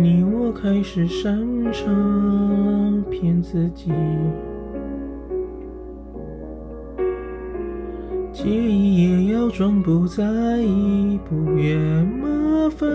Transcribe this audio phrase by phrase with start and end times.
[0.00, 1.36] 你，我开始擅
[1.72, 3.90] 长骗自己，
[8.32, 10.24] 介意也要装不在
[10.62, 12.88] 意，不愿麻烦。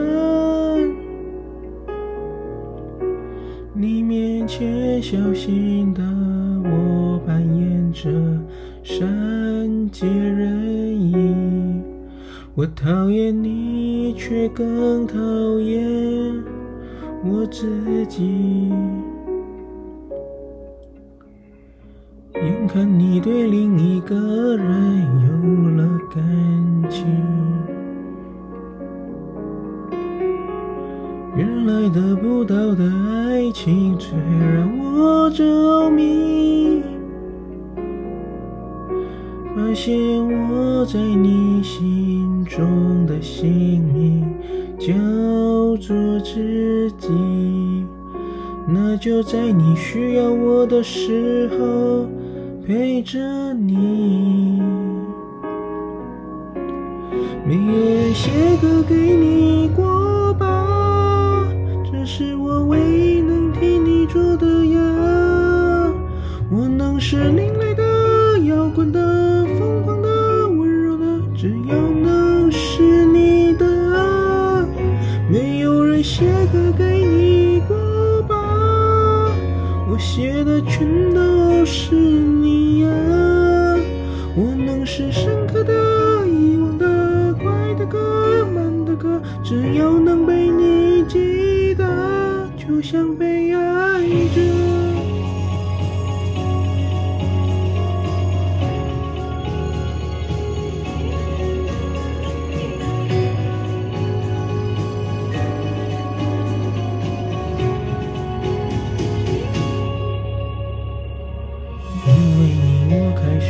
[3.74, 6.02] 你面前小心的
[6.64, 8.10] 我扮演着
[8.82, 11.16] 善解人意，
[12.56, 15.18] 我讨厌你，却更讨
[15.60, 16.35] 厌
[17.28, 18.72] 我自己。
[22.36, 25.30] 眼看你对另一个人有
[25.72, 26.24] 了感
[26.90, 27.06] 情。
[31.36, 34.12] 原来得不到的爱情最
[34.54, 36.84] 让我着迷，
[39.56, 39.98] 发现
[40.50, 44.26] 我在你心中的姓名
[45.78, 47.10] 做自己，
[48.68, 52.06] 那就在你需要我的时候
[52.66, 54.62] 陪着你。
[57.48, 61.48] 没有人写歌给你过吧？
[61.84, 63.15] 这是我唯一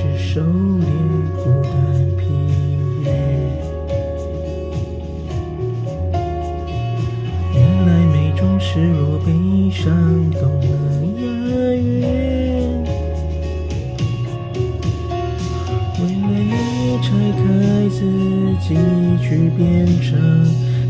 [0.05, 0.85] 我开始狩猎
[1.35, 1.73] 孤单
[2.15, 2.23] 疲
[3.03, 3.07] 惫。
[7.53, 7.57] 原
[7.87, 9.27] 来每种失落、悲
[9.71, 9.83] 伤
[10.31, 10.69] 都能
[11.17, 11.23] 押
[11.73, 11.83] 韵。
[15.97, 16.53] 为了你
[17.01, 17.43] 拆开
[17.89, 17.99] 自
[18.61, 18.65] 己，
[19.23, 19.65] 去变
[20.01, 20.11] 成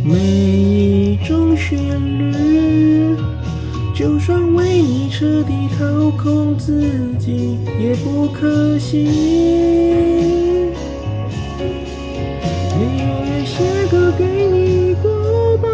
[0.04, 1.78] 每一种旋
[2.20, 2.34] 律。
[3.96, 9.06] 就算为你彻底掏空自己，也不可惜。
[12.78, 15.70] 没有人写歌给你过吧？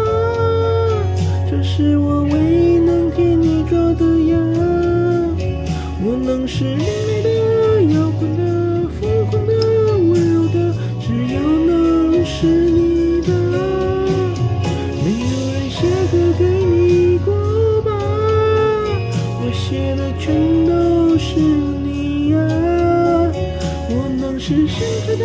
[1.50, 4.38] 这是我唯一能给你做的呀。
[6.04, 7.01] 我能是你
[24.44, 25.24] 是深刻的、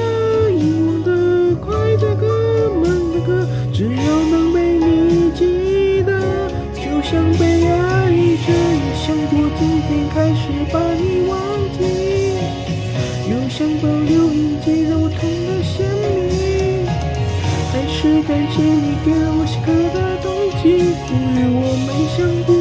[0.51, 6.11] 遗忘的、快的歌、慢的歌，只要能被你记得，
[6.75, 10.41] 就像被爱着，也想过今天开始
[10.71, 11.35] 把你忘
[11.73, 11.81] 记，
[13.27, 15.73] 又想保留印记让我痛得鲜
[16.29, 16.85] 明。
[17.73, 20.29] 还是感谢你给了我写歌的动
[20.61, 22.53] 机，赋予我没想过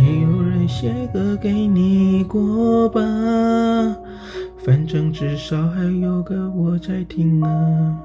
[0.00, 3.00] 没有人写歌给你过吧？
[4.64, 7.96] 反正至少还有个我在听啊。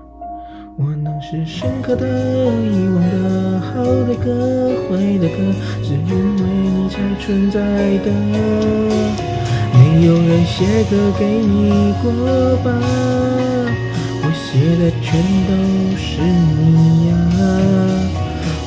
[0.76, 5.38] 我能是深刻的、遗忘的、好的歌、坏的歌，
[5.84, 6.42] 是因为
[6.72, 7.60] 你才存在
[8.00, 8.12] 的。
[9.76, 12.10] 没有人写歌给你过
[12.64, 12.74] 吧？
[14.24, 15.52] 我写的全都
[15.96, 16.20] 是
[16.58, 18.03] 你呀。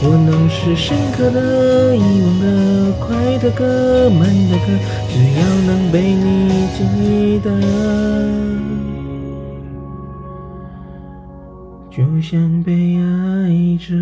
[0.02, 4.66] 我能是深刻的、遗忘的、快的歌、慢的歌，
[5.08, 7.50] 只要能被你记得，
[11.90, 13.96] 就像被爱着。